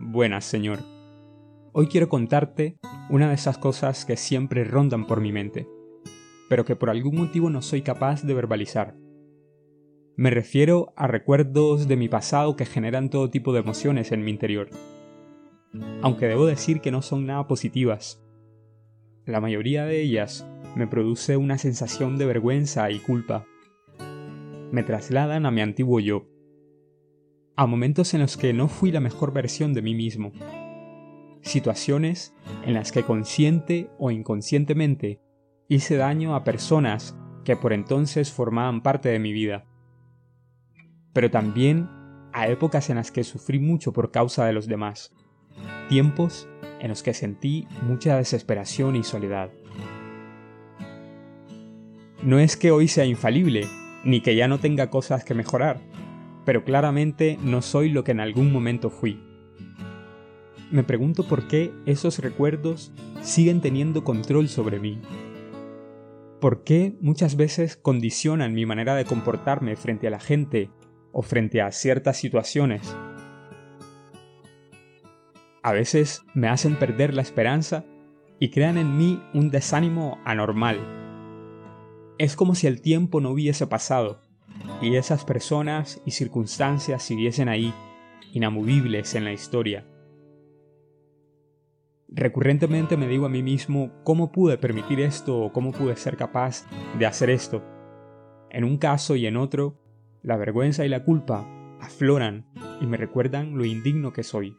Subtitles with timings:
[0.00, 0.78] Buenas, Señor.
[1.72, 2.76] Hoy quiero contarte
[3.10, 5.66] una de esas cosas que siempre rondan por mi mente,
[6.48, 8.96] pero que por algún motivo no soy capaz de verbalizar.
[10.16, 14.30] Me refiero a recuerdos de mi pasado que generan todo tipo de emociones en mi
[14.30, 14.70] interior.
[16.02, 18.22] Aunque debo decir que no son nada positivas.
[19.26, 20.46] La mayoría de ellas
[20.76, 23.46] me produce una sensación de vergüenza y culpa.
[24.70, 26.26] Me trasladan a mi antiguo yo.
[27.56, 30.32] A momentos en los que no fui la mejor versión de mí mismo.
[31.42, 35.20] Situaciones en las que consciente o inconscientemente
[35.68, 39.66] hice daño a personas que por entonces formaban parte de mi vida
[41.14, 41.88] pero también
[42.34, 45.14] a épocas en las que sufrí mucho por causa de los demás,
[45.88, 46.48] tiempos
[46.80, 49.50] en los que sentí mucha desesperación y soledad.
[52.22, 53.66] No es que hoy sea infalible,
[54.02, 55.80] ni que ya no tenga cosas que mejorar,
[56.44, 59.20] pero claramente no soy lo que en algún momento fui.
[60.70, 62.92] Me pregunto por qué esos recuerdos
[63.22, 65.00] siguen teniendo control sobre mí.
[66.40, 70.70] ¿Por qué muchas veces condicionan mi manera de comportarme frente a la gente
[71.14, 72.94] o frente a ciertas situaciones.
[75.62, 77.84] A veces me hacen perder la esperanza
[78.38, 80.78] y crean en mí un desánimo anormal.
[82.18, 84.20] Es como si el tiempo no hubiese pasado
[84.84, 87.72] y esas personas y circunstancias siguiesen ahí,
[88.32, 89.86] inamovibles en la historia.
[92.08, 96.66] Recurrentemente me digo a mí mismo cómo pude permitir esto o cómo pude ser capaz
[96.98, 97.62] de hacer esto.
[98.50, 99.80] En un caso y en otro,
[100.22, 101.48] la vergüenza y la culpa
[101.80, 102.46] afloran
[102.80, 104.54] y me recuerdan lo indigno que soy.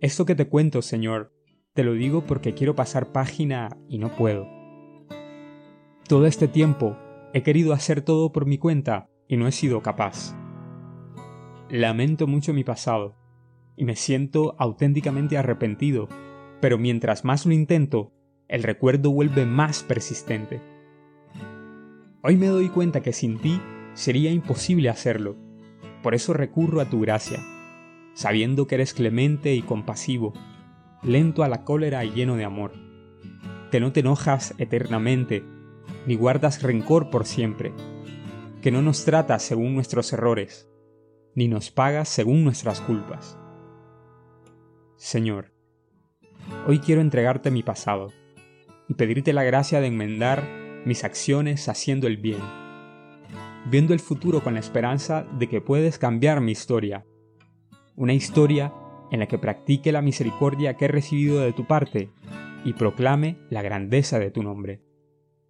[0.00, 1.32] Esto que te cuento, Señor,
[1.74, 4.48] te lo digo porque quiero pasar página y no puedo.
[6.08, 6.96] Todo este tiempo
[7.32, 10.34] he querido hacer todo por mi cuenta y no he sido capaz.
[11.70, 13.16] Lamento mucho mi pasado
[13.76, 16.08] y me siento auténticamente arrepentido,
[16.60, 18.12] pero mientras más lo intento,
[18.48, 20.60] el recuerdo vuelve más persistente.
[22.22, 23.60] Hoy me doy cuenta que sin ti
[23.92, 25.36] sería imposible hacerlo.
[26.02, 27.38] Por eso recurro a tu gracia,
[28.14, 30.32] sabiendo que eres clemente y compasivo,
[31.02, 32.72] lento a la cólera y lleno de amor,
[33.70, 35.44] que no te enojas eternamente,
[36.08, 37.74] ni guardas rencor por siempre,
[38.62, 40.66] que no nos tratas según nuestros errores,
[41.34, 43.38] ni nos pagas según nuestras culpas.
[44.96, 45.52] Señor,
[46.66, 48.10] hoy quiero entregarte mi pasado
[48.88, 50.48] y pedirte la gracia de enmendar
[50.86, 52.40] mis acciones haciendo el bien,
[53.70, 57.04] viendo el futuro con la esperanza de que puedes cambiar mi historia,
[57.96, 58.72] una historia
[59.12, 62.10] en la que practique la misericordia que he recibido de tu parte
[62.64, 64.87] y proclame la grandeza de tu nombre.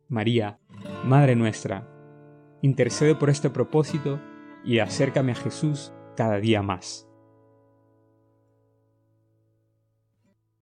[0.08, 0.58] María,
[1.04, 1.86] Madre nuestra,
[2.62, 4.20] intercede por este propósito
[4.64, 7.07] y acércame a Jesús cada día más.